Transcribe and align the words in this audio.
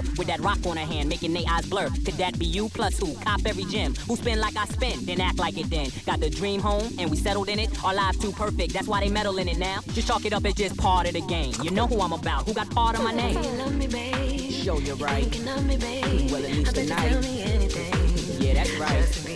her. 0.00 0.08
With 0.16 0.26
that 0.28 0.40
rock 0.40 0.58
on 0.66 0.76
her 0.76 0.86
hand, 0.86 1.08
making 1.08 1.32
they 1.32 1.44
eyes 1.46 1.66
blur. 1.66 1.88
Could 2.04 2.14
that 2.14 2.38
be 2.38 2.46
you 2.46 2.68
plus 2.68 2.98
who? 2.98 3.14
Cop 3.16 3.40
every 3.46 3.64
gym. 3.64 3.94
Who 4.06 4.16
spend 4.16 4.40
like 4.40 4.56
I 4.56 4.64
spend, 4.66 5.06
then 5.06 5.20
act 5.20 5.38
like 5.38 5.58
it 5.58 5.70
then. 5.70 5.90
Got 6.06 6.20
the 6.20 6.30
dream 6.30 6.60
home, 6.60 6.92
and 6.98 7.10
we 7.10 7.16
settled 7.16 7.48
in 7.48 7.58
it. 7.58 7.70
Our 7.84 7.94
lives 7.94 8.18
too 8.18 8.32
perfect, 8.32 8.72
that's 8.72 8.88
why 8.88 9.00
they 9.00 9.10
meddle 9.10 9.38
in 9.38 9.48
it 9.48 9.58
now. 9.58 9.80
Just 9.92 10.08
chalk 10.08 10.24
it 10.24 10.32
up 10.32 10.44
as 10.44 10.54
just 10.54 10.76
part 10.76 11.06
of 11.06 11.14
the 11.14 11.22
game. 11.22 11.54
You 11.62 11.70
know 11.70 11.86
who 11.86 12.00
I'm 12.00 12.12
about, 12.12 12.46
who 12.46 12.54
got 12.54 12.70
part 12.70 12.96
of 12.96 13.04
my 13.04 13.12
name. 13.12 13.38
Show 14.50 14.78
you're 14.78 14.96
right. 14.96 15.24
Thinking 15.24 15.48
of 15.48 15.64
me, 15.66 15.76
babe. 15.76 16.30
Well, 16.30 16.44
at 16.44 16.50
least 16.50 16.74
tonight. 16.74 17.24
Yeah, 18.40 18.54
that's 18.54 18.72
right. 18.78 19.27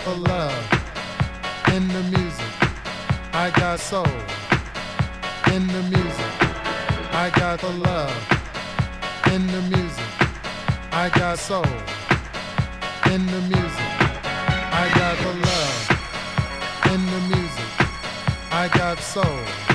type 0.00 0.08
of 0.08 0.18
love 0.22 1.74
in 1.74 1.88
the 1.88 2.02
music. 2.16 2.46
I 3.32 3.50
got 3.54 3.78
soul 3.80 4.06
in 5.52 5.66
the 5.66 5.82
music. 5.82 6.32
I 7.12 7.30
got 7.34 7.60
the 7.60 7.70
love 7.70 8.14
in 9.32 9.46
the 9.46 9.62
music. 9.62 10.04
I 10.92 11.10
got 11.14 11.38
soul 11.38 11.64
in 13.12 13.26
the 13.26 13.40
music. 13.52 13.90
I 14.82 14.90
got 14.94 15.16
the 15.18 15.34
love 15.48 15.82
in 16.92 17.06
the 17.06 17.36
music. 17.36 17.70
I 18.52 18.68
got 18.72 18.98
soul. 19.00 19.69